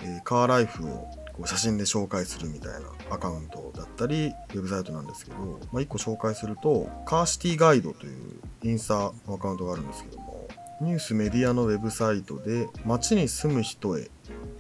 [0.02, 5.38] えカーライフをこう写真で紹介するみたいなアカウントだったり、ウェブサイトなんですけど、
[5.72, 10.48] まあ、1個紹介すると、カーシティガイドというインスタのアカウントがあるんですけども、
[10.82, 14.10] ニュースメディアのウェブサイトで、街に住む人へ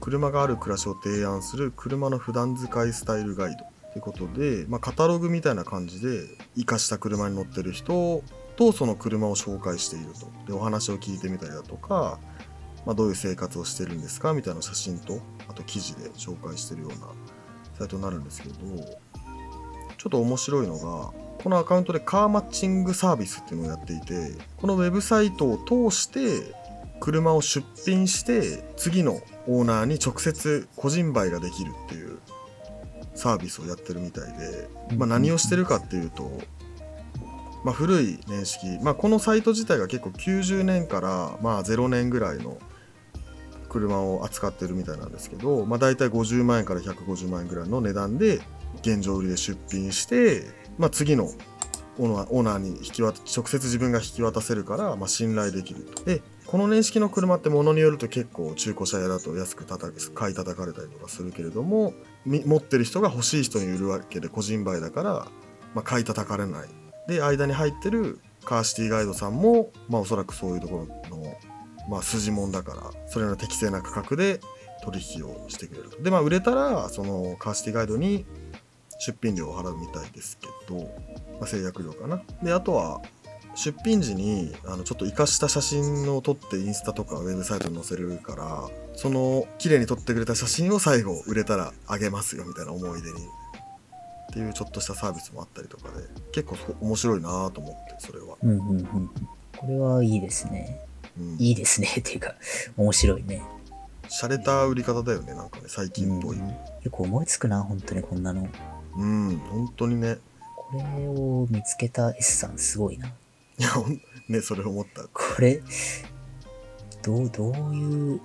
[0.03, 3.63] 車がある暮らしを提案する車の普段使いスタイルガイド
[3.93, 8.21] ということで、まあ、カタログみたいな感じで活かした車に乗ってる人
[8.57, 10.29] とその車を紹介していると。
[10.45, 12.19] でお話を聞いてみたりだとか、
[12.85, 14.33] まあ、どういう生活をしてるんですか？
[14.33, 17.07] みたいな写真とあと記事で紹介してるような
[17.79, 18.55] サイトになるんですけど
[19.97, 26.53] ちょっと面白いのがこのアカウントでカーマッチングサービスっていうのをやっていてこのウェブサイトを通して
[26.99, 32.19] 車を出品して次のオーナーに直接個人売ができるっていう
[33.15, 36.31] サービスをやってるみたいで、まあ、何をしてるかっていうと、
[37.63, 42.57] まあ、古い年式、まあ、このサイト自体が結構90年からまあ0年ぐらいの
[43.69, 48.39] 車を扱ってるみたいなんですけど、まあ、大体50万円から150万円ぐらいの値段で
[48.81, 50.43] 現状売りで出品して、
[50.77, 51.29] まあ、次の
[51.97, 56.03] オーナーに引き渡直接自分が引き渡せるから、まあ、信頼できると。
[56.03, 59.65] でこの年式の車ってものによると結構中古車屋だと安く
[60.13, 61.93] 買い叩かれたりとかするけれども
[62.25, 65.13] 持ってる人が欲しい人に売るわけで個人売だから、
[65.73, 66.67] まあ、買い叩かれない。
[67.07, 71.37] で間に入ってるカーシティガイドさんも、まあ、おそらくそういうところの、
[71.89, 74.39] まあ、筋もんだからそれの適正な価格で
[74.83, 76.01] 取引をしてくれると。
[76.01, 78.25] でまあ売れたらそのカーシティガイドに
[78.99, 80.77] 出品料を払うみたいですけど、
[81.39, 82.21] まあ、制約料かな。
[82.41, 83.01] であとは
[83.55, 93.19] 出品時にあのちょっと活かした写真を撮ってインスタとかウェブサイトに載せるからその綺麗に撮ってくれた写真を最後売れたらあげますよみたいな思い出に
[94.33, 99.09] っていうちょっとしたサービスもあったりとかで結構そ面白いなと思ってそれは、うんうんうんうん。
[99.55, 100.79] これはいいですね。
[101.19, 101.87] うん、いいですね。
[101.99, 102.33] っていうか、
[102.75, 103.43] 面白いね。
[104.09, 106.55] 洒落た売り方だよねなんかね最近っぽいうんよ
[106.91, 108.47] く思いつくな、本当にこんなの。
[108.97, 110.17] うん本当にね
[110.55, 113.11] これを見つけた S さんすごいな。
[113.59, 113.69] いや
[114.27, 115.03] ねそれ思った。
[115.03, 115.61] これ、
[117.01, 118.21] どう、どういう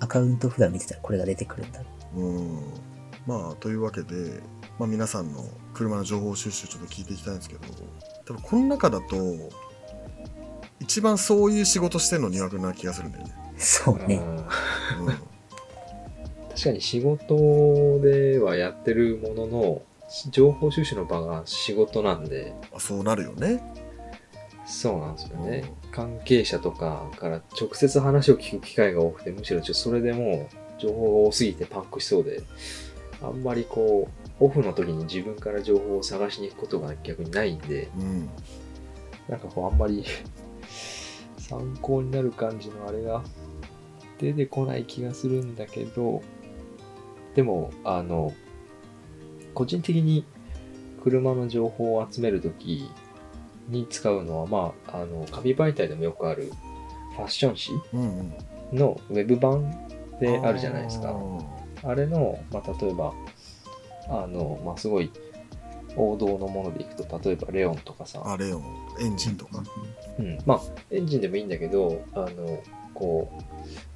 [0.00, 1.80] アカウント普段見てたらこれが出てくるんだ？
[1.80, 2.60] ろうん。
[3.26, 4.40] まあというわけで、
[4.78, 5.44] まあ、皆さんの
[5.74, 7.62] 車の情報収集ちょっと聞いていきたいんですけど
[8.26, 9.16] 多分この中だと
[10.80, 13.60] 一番そういう仕事してるのにわくな気がするんだよね、う。
[13.60, 14.16] そうね。
[14.16, 14.36] うん、
[16.50, 19.82] 確かに仕事ではやってるものの、
[20.30, 23.62] 情報収集の場が仕事なんで、あそうなるよね
[24.72, 25.64] そうなんですよね。
[25.92, 32.42] 関係者とかから直接話を聞く機会が多くて、むしろちょそれでもう情報が多すぎてパンクしそうで、
[33.22, 38.30] あんまりこう、オフの時に自分から情報を探しに行くことが逆にないんで、うん。
[39.28, 40.04] なんかこうあんまり
[41.36, 43.22] 参考になる感じのあれが
[44.18, 46.22] 出てこない気がするんだけど、
[47.34, 48.32] でも、あの、
[49.52, 50.24] 個人的に
[51.02, 52.88] 車の情報を集めるとき
[53.68, 56.50] に使うのは、まあ、あの、紙媒体でもよくある
[57.16, 57.72] ファッション誌。
[58.72, 59.70] のウェブ版
[60.18, 61.14] であるじゃないですか。
[61.84, 63.12] ああれの、まあ、例えば、
[64.08, 65.10] あの、まあ、すごい
[65.96, 68.64] 王道のものでいくと、例えばレオンとかさ、ーあレオン、
[69.00, 69.62] エンジンとか。
[70.18, 72.62] うん、まあエンジンでもいいんだけどあの
[72.94, 73.42] こう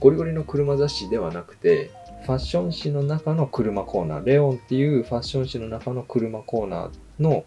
[0.01, 1.91] ゴリゴリの車雑誌ではなくて
[2.25, 6.91] ファッション誌の中の車コーナーレオンっていうファッション誌の中の車コーナー
[7.23, 7.45] の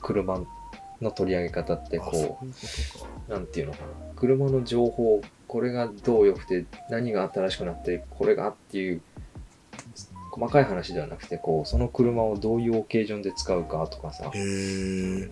[0.00, 0.40] 車
[1.00, 3.06] の取り上げ方ってこいうことか。
[3.28, 9.00] うなんていうのかな車の情報これがどう良くて何が新しくなってこれがっていう
[10.30, 14.30] 細かい話ではなくてこうその車をどういうオケージョンで使うかとかさ。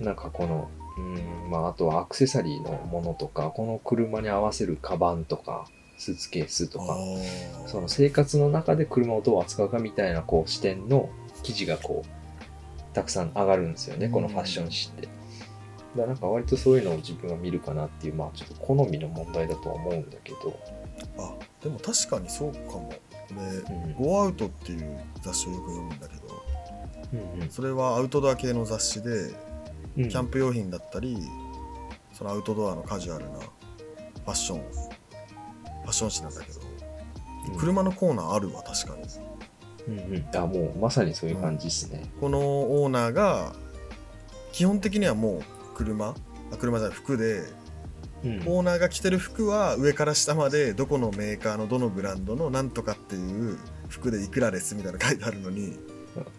[0.01, 1.01] なんかこの、う
[1.49, 5.67] ん、まあ、あとはアクセサリーのものとか、この車に合わせるカバンとか、
[5.99, 11.09] スーツケースとあか、ーその生活の中で車をどう扱うかみたいなこう視点の
[11.43, 15.09] 記事がこう、たくさん上がるんですよね、このファッション誌って。
[15.97, 20.59] だなんか割とそういうのを自分が見るかなっていう、まあちょっと好みの問題だとは思うんだけど、
[21.19, 22.93] あ、でも確かにそうかも。
[23.33, 23.95] 俺、うん。
[23.95, 26.23] ゴーアウトっていう雑誌をよく読むんだけど、
[27.41, 29.35] うんそれはアウトドア系の雑誌で、
[29.97, 30.09] うん。
[30.09, 31.17] キャンプ用品だったり、
[32.13, 36.67] そのアウトドアのカジュアルなファッション、ファッション誌なんだけど、うん
[37.59, 39.05] 車のコーナーあるわ、確かに。
[39.89, 40.37] うんうん。
[40.37, 42.03] あ、もうまさにそういう感じですね。
[42.21, 43.53] このオーナーが、
[44.53, 45.43] 基本的にはもう
[45.77, 46.15] 車、
[46.53, 47.45] あ車じゃない、服で、
[48.25, 48.39] うん。
[48.47, 53.59] オーナーが着てる服は上から下までどこのメーカーのどのブランドのなんとかっていう
[53.89, 55.77] 服でいくらですみたいなの書いてあるのに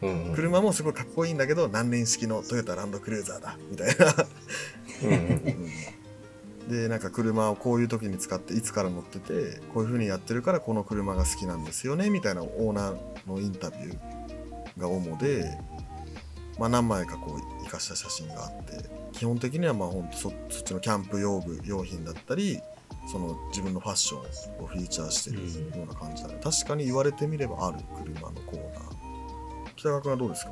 [0.02, 0.36] うんうん。
[0.36, 4.26] 車もすごいかっこいいんだけど何年式のトヨタランドクルーザーだみたいな
[5.04, 5.72] うん
[6.68, 12.98] でなんか車をこういう時に使っていつから乗っててこういう風にやってるからこの車が好きなんですよねみたいなオーナー
[13.28, 15.58] のインタビューが主で、
[16.58, 22.60] まあ、何枚かこう生かした写真があって基本的にはまあほんとそそっちのキャンプ用具用品だったり
[23.12, 25.38] その自分のファッションをフィーチャーしてる
[25.78, 28.84] ような感じだね、確かに言われてみればある車のコーナー。
[29.76, 30.52] 北川君はどうですか？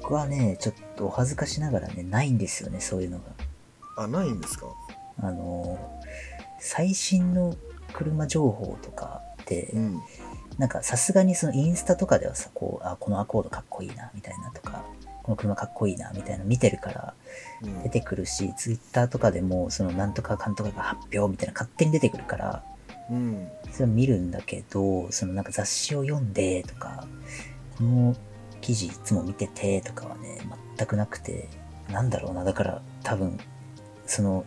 [0.00, 3.24] 僕はね、ちょっとお恥ずかしながらね、ないんですよね、そういうのが。
[3.98, 4.66] あないんですか？
[5.18, 5.78] あの、
[6.58, 7.56] 最新の
[7.92, 10.00] 車情報とかってう、ん
[10.60, 14.84] なんかさすがにそのインスタとかではさ、こう、あ、このアコードかっこいいな、みたいなとか、
[15.22, 17.14] この車かっこいいな、みたいなの見てるから
[17.62, 17.82] うん。
[17.82, 22.62] 出てくるし、ツイッターとかでも、そのなんとかかんとかが発表みたいな勝手に出てくるから、
[23.10, 23.48] うん。
[23.72, 27.06] それを見るんだけど、そのなんか雑誌を読んでとか、
[27.78, 28.14] この
[28.60, 30.40] 記事いつも見ててとかはね、
[30.76, 31.48] 全くなくて、
[31.90, 33.38] なんだろうな、だから多分、
[34.04, 34.44] その、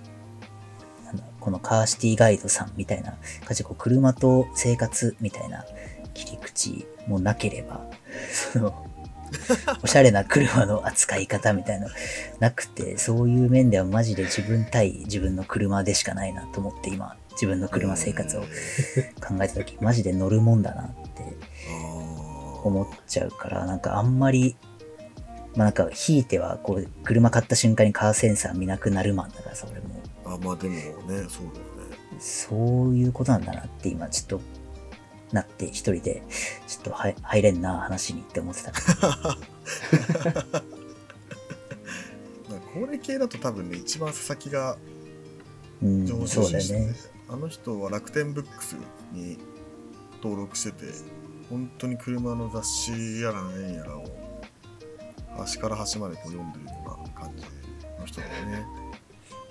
[1.39, 5.65] このカーシティガイドさんみたいな感じで、こう車と生活みたいな
[6.13, 7.85] 切り口もなければ、
[8.31, 8.85] その、
[9.81, 11.91] おしゃれな車の扱い方みたいなの
[12.39, 18.47] なくて、そういう面ではマジで自分対自分の車でしかないなと思って今、自分の車生活を考
[19.41, 21.23] えた時マジで乗るもんだなって
[21.69, 24.55] あ思っちゃうからなんかあんまり
[25.55, 29.87] まあなんかひいてはこう車買った瞬間にカーセンサー見なくなるマンだからさ俺も。
[30.25, 31.29] ーあまあでもねそうだよね。
[32.19, 32.55] そ
[32.89, 34.41] ういうことなんだなって今ちょっと
[35.33, 36.23] なって一人で
[36.67, 38.71] ちょっと入入れんな話にって思ってた
[42.73, 44.77] これ系だと多分ね一番佐々木が
[45.81, 46.95] うん上手そうだよしてて、ね。
[47.29, 48.75] あの人は楽天ブックス
[49.11, 49.39] に
[50.21, 50.85] 登録してて
[51.49, 54.05] 本当に車の雑誌やら何やらを
[55.35, 57.43] 端から端までこう読んでるような感じ
[57.99, 58.82] の人だよね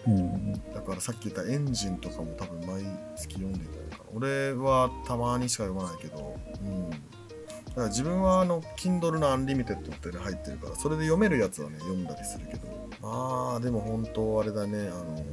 [0.07, 2.85] うんだからさっき言ったエンジンとかも多分毎
[3.17, 12.69] 月読んでるんじゃないかな俺はたまにしか読まないけどうんだから自分はあの Kindle のアンリミテッドっていうの入ってるからそれで読めるやつはね読んだりするけど
[13.01, 15.25] まあでも本当あれだねあの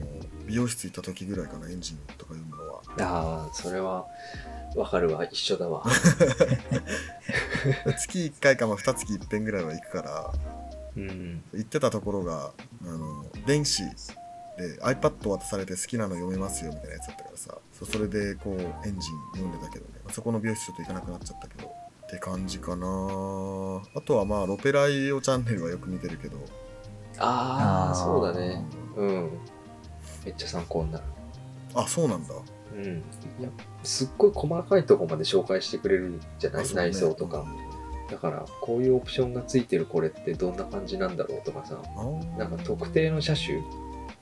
[0.45, 4.05] 美容室行った時ぐらいかなエンジンとか読むのはああ、それは
[4.75, 5.25] わかるわ。
[5.25, 5.83] 一緒だわ。
[7.97, 10.33] 月1回かまあ2月1遍ぐらいは行くから
[10.95, 11.43] うん。
[11.53, 12.51] 行ってたところが
[12.83, 13.83] あの電子
[14.59, 18.53] で iPad 渡されて好きなの読めますよみたいなやつだったからさそれでこう
[18.87, 26.37] エンジン読んでたけどねそこの美容室ちょっと行かなくなっちゃったけどって感じかなあとはまあロペライオチャンネルはよく見てるけど
[27.19, 28.65] ああ、あーそうだね。
[28.95, 29.29] うん。
[30.25, 31.03] めっちゃ参考になる。
[31.75, 32.33] あそうなんだ
[32.75, 32.83] うん。
[32.85, 33.49] いや、
[33.83, 37.45] すっごい細かいとこまで紹介してくれるじゃない、ね内装とか。
[38.09, 41.79] だからこういうオプションがついてるこれってどんな感じなんだろうとかさ
[42.39, 43.61] なんか特定の車種、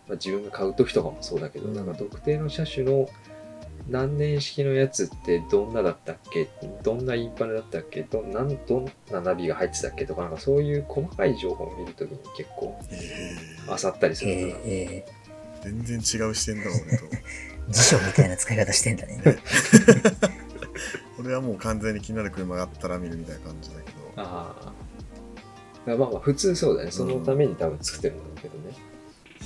[0.07, 1.75] まあ、自分が買う時とかもそうだけど、うん。
[1.75, 3.09] なんか特定の車種の
[3.89, 6.49] 何年式のやつってどんなだったっけ？
[6.83, 8.01] どんなインパネだったっけ？
[8.03, 13.35] どなんどんなナビが入ってたっけとかなんかそういう細かい情報を見るときに結構え
[13.81, 15.63] 漁ったりすえるから、ーえー。
[15.63, 17.05] 全然違う視点だ俺と。
[17.05, 17.19] ー
[17.71, 19.21] 辞書みたいな使い方してんだね。
[21.19, 23.97] 俺はもう完全に気になる車があったら見るみたいな感じだけど。
[24.17, 24.73] ああ
[25.87, 26.91] まあまあ普通そうだね。
[26.91, 28.73] そのために多分作ってるんだけどね、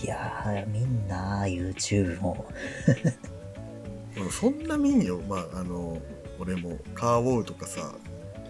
[0.03, 2.45] いやー、みんな YouTube も。
[4.15, 5.21] でもそんな見んよ。
[5.27, 5.97] まあ、あの、
[6.39, 7.93] 俺もカーウォーとかさ、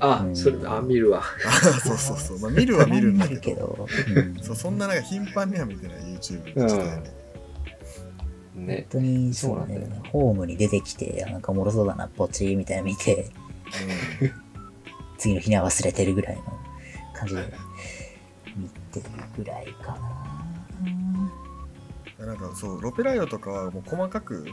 [0.04, 2.40] あうんそれあ見るわあそうそうそう。
[2.40, 3.88] まあ見るは見るんだけど。
[3.88, 7.22] 見るけど、うんそうそんななんか頻繁には見てない YouTube 自体ね。
[8.56, 10.02] ね本当にそうそうなんだよね。
[10.12, 13.30] ホームに出てきて、なんかおもろそうだな、ポチみたいなの見て、
[15.20, 16.44] 次の日には忘れてるぐらいの
[17.14, 17.54] 感じで
[18.56, 19.06] 見てる
[19.38, 20.21] ぐらいかな。
[22.26, 24.46] なんかそう、ロペライオとかはもう細かく、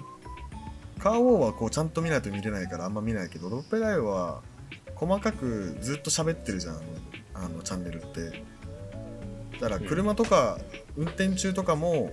[0.99, 4.43] カーウォーはこうちゃんと見ないと見れないからあんま見ないけど、ロペライオは
[4.95, 6.81] 細かくずっと喋ってるじゃん、
[7.35, 8.43] あのチャンネルって。
[9.61, 10.59] だから車とか
[10.97, 12.13] 運転中とかも、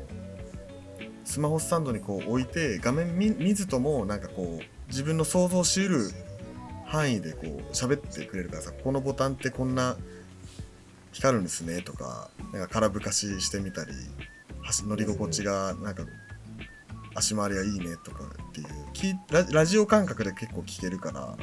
[1.26, 6.12] スマホスタンドにこう置いて画面見見ずともなんかこう自分の想像しうる
[6.86, 9.97] 範囲でこう喋ってくれるからさこのボタンってこんな
[11.12, 13.91] 光るんですねとかなんか空ぶかししてみたり
[14.86, 16.03] 乗り心地がなんか
[17.13, 21.38] 足回りがいいねとかっていうきララジオ感覚で結構聞けるから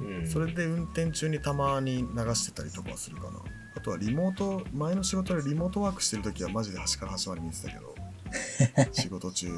[0.00, 0.28] うん。
[0.28, 3.40] それで運転中にたまに流してたりとかはするかな。
[3.74, 7.94] あとはリモート前の仕事でリモートワークしてる時はマジで端から端まで見てたけど
[8.92, 9.48] 仕事中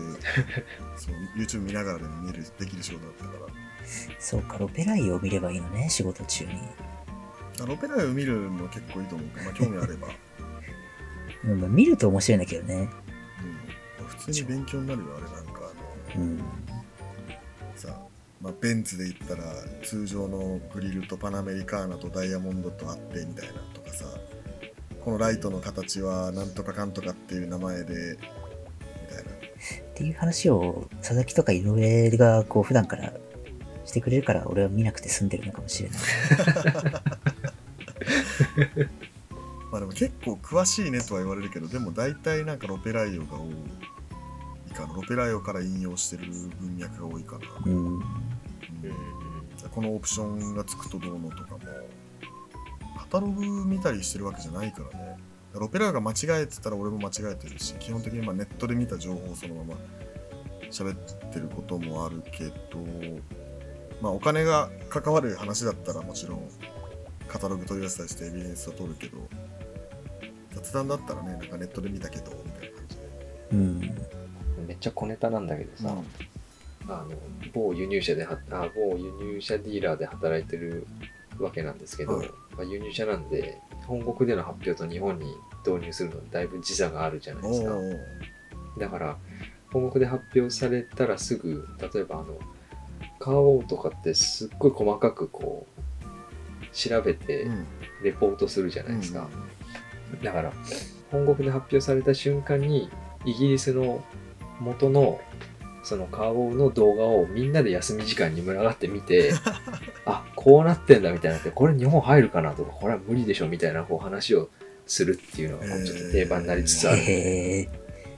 [0.96, 3.54] そう YouTube 見ながらでも見るできる仕事だったから。
[4.18, 6.52] そうか、ロペライオを見ればいいのね、仕事中に。
[7.60, 9.28] あロペライを見るの結構いいと思う。
[9.44, 10.08] まあ、興味あれば、
[11.46, 12.88] うんまあ見ると面白いんだけどね。
[14.00, 15.60] うん、普通に勉強になるよあれなんか
[16.14, 16.38] あのうん。
[17.76, 17.88] さ
[18.40, 19.42] まあ、ベンツで言ったら
[19.82, 24.04] 通常のグリルとパナメリカーナとダイヤモンドとあってみたいなとかさ
[25.02, 27.96] このライトの形はなんとかかんとかっていう名前でみ
[29.08, 33.14] たいなっていう話を佐々木とか井上がこう普段から
[33.84, 35.98] してくれるから俺は見なくて済んでるのかもしれない。
[39.74, 43.48] まあでも結構詳しいねとは言われるけどでも大体なんかロペライオが多
[44.70, 44.94] いかな。
[44.94, 47.96] ロペライオから引用してる文脈が多いかな、うん。
[47.96, 48.02] うん。
[49.72, 51.58] このオプションがつくとどうのとかも
[53.00, 55.16] カタログ見たりしてるわけじゃないからね。
[55.54, 59.74] ロペライオが間違えてたら俺も間違えてるし基本的にまあネットで見た情報をそのまま
[60.70, 62.54] 喋ってることもあるけど
[64.00, 66.48] まあお金が関わる話だったらもちろん
[67.26, 69.18] カタログ取り出したりしてエビデンスを取るけど
[70.64, 73.02] 雑談だったらねなんかネットで見たけどみたいな感じで。
[73.52, 73.80] うん。
[74.66, 75.94] めっちゃ小ネタなんだけどさ、
[76.88, 77.10] あの
[77.52, 80.86] 某輸入車ではあ某輸入車ディーラーで働いてる
[81.38, 82.28] わけなんですけど、はい。
[82.56, 85.26] まあ、輸入車なんで本国での発表と日本に
[85.66, 87.70] 導入するのだいぶ時差があるじゃないおですか。
[87.74, 88.80] ー。
[88.80, 89.16] だから
[89.70, 92.38] 本国で発表されたらすぐ例えばあの
[93.18, 97.66] カーオーとかってすっごい細かくこう調べてうん。
[98.02, 99.53] レポートするじゃないですか、うん
[100.22, 100.52] だから
[101.10, 102.90] 本国で発表された瞬間に
[103.24, 104.04] イギリスの
[104.60, 105.20] 元の
[105.82, 109.34] そのカーボーの動画をみんなで休み時間に群がって見て
[110.06, 114.48] あこうなってんだみたいになってこれ日本入るかなとかこれは無理でしょみたいなこう話を
[114.86, 117.68] するっていうのがちょっと定番になりつつある、へえ。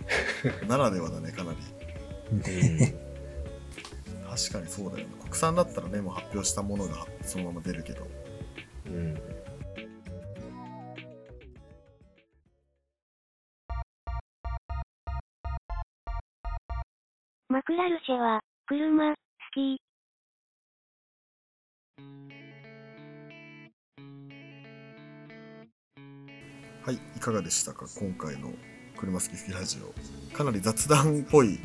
[0.68, 1.58] ならではだねかなり。
[2.32, 2.40] うん。
[2.42, 2.52] 確
[4.52, 5.12] かにそうだよね。
[5.22, 8.06] 国産だったらねもう発表したものがそのまま出るけど。
[8.86, 9.18] うん
[17.48, 19.16] マクラルシェは、車、好
[19.54, 19.80] き。
[26.84, 27.86] はいいかがでしたか？
[28.00, 28.52] 今回の
[28.98, 29.94] 「車好き好きラジオ」
[30.36, 31.60] かなり雑談っぽい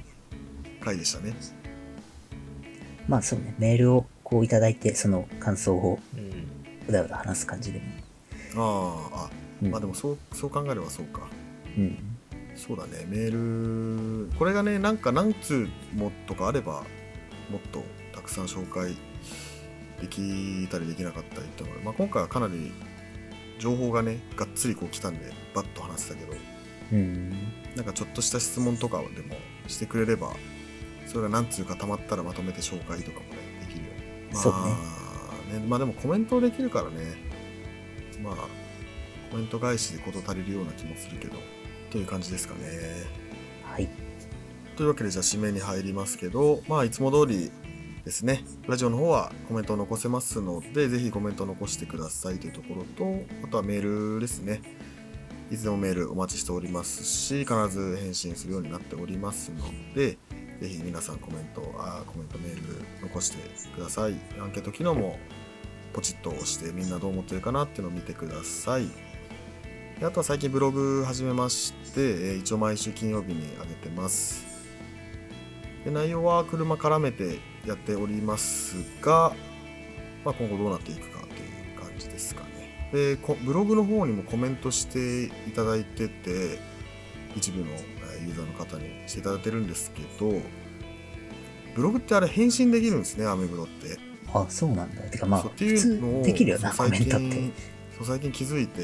[0.81, 1.33] 回でしたね
[3.07, 5.99] まあそうね、メールをこういただいて、その感想を
[6.87, 7.85] うだうだ話す感じでも。
[8.55, 9.31] あああ
[9.63, 11.27] うんまあでもそうそう考えればそうか
[11.75, 12.10] うん。
[12.55, 13.05] そうだね。
[13.07, 16.83] メールこれがねなんか何通もとかあれば
[17.49, 17.83] もっと
[18.13, 18.95] たくさん紹介
[19.99, 22.71] できたりできなかったりってのが、まあ、今回はかなり
[23.59, 26.33] 情報がねがっつりこう来たんでバッと話せたけど
[26.93, 27.29] うん。
[27.75, 29.35] なんかちょっとした質問とかでも
[29.67, 30.33] してくれれば
[31.07, 33.37] それが何通か溜まったらまとめて紹介とかもね
[33.67, 33.91] できるよ、
[34.31, 34.53] まあそう
[35.53, 35.59] ね。
[35.59, 37.31] ねまあでもコメントできるからね。
[38.23, 38.35] まあ、
[39.31, 41.37] コメント返しで事足りるような気もするけど、
[41.91, 42.61] っていう感じですかね。
[43.65, 43.89] はい。
[44.77, 47.51] というわけで、じゃあ締めに入りますけど、まあ、いつも通り
[48.05, 54.61] ですね、ラジオの方はコメントを残せますので、ぜひコメントを残してくださいというところと、あとはメールですね。
[55.51, 60.17] いつでもメールお待ちしておりますし、必ず返信するようになっておりますので、
[60.61, 63.37] ぜひ皆さんコメント、あーコメント、メール残して
[63.75, 64.15] ください。
[64.39, 65.19] アンケート機能も
[65.91, 69.10] ポチッと押してみんなどう思ってるかなっていうのを見てください。
[70.01, 74.43] であとは最近ブログ始めまして、えー一応毎週金曜日に上げてます。
[75.85, 77.37] で内容は車絡めて
[77.67, 79.35] やっておりますが、
[80.25, 81.29] まあ、今後どうなっていくかとい
[81.75, 82.89] う感じですかね。
[82.91, 86.57] で、こブログの方にもコメントしていただいてて、
[87.35, 90.33] 一部のえーユーザーの方にしていただいてるんですけど、
[91.75, 93.99] ブログってあれ返信できるんですね、アメブロって。
[94.33, 95.03] あ、そうなんだ。
[95.03, 97.51] てかまあ、って普いうのを通できるよな、コメントって。
[97.99, 98.81] そう最近気づいて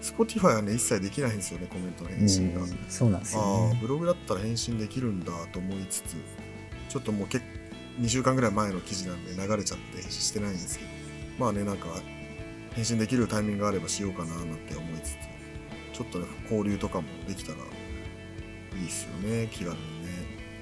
[0.00, 3.78] Spotify はね一切できないんですよねコメントのう返信が、ん、そうなんですよああね。
[3.80, 6.16] ブログだったら返信できるんだと思いつつ
[6.88, 7.40] ちょっともうけ
[8.00, 10.90] 2週間ぐらい前の記事なんで流れちゃって返信してないんですけど
[11.38, 11.88] まあねなんか
[12.74, 15.16] 返信できるタイミングがあればしようかななんて思いつつ
[15.92, 20.08] ちょっとね交流とかもできたらいいっすよね気軽にね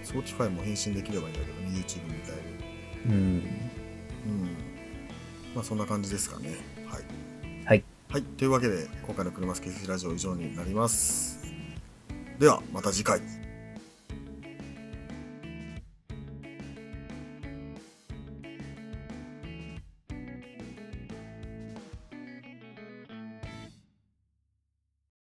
[0.03, 2.77] Spotify も返信できればいいんだけどね YouTube みたいに
[3.07, 3.13] うん。
[3.13, 3.43] うん。
[5.55, 6.51] まあそんな感じですかね。
[8.09, 8.23] はい。
[8.23, 11.41] というわけで、今回の車好きラジオ以上になります。
[12.39, 13.21] では、また次回。